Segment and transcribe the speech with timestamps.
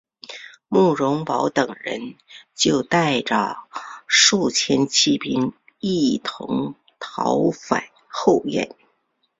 [0.67, 2.15] 慕容宝等人
[2.55, 3.55] 就带着
[4.07, 8.75] 数千骑兵一同逃返后燕。